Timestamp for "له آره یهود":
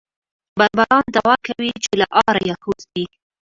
1.99-2.79